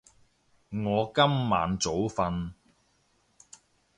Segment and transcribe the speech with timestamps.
[0.71, 2.53] 我今晚早瞓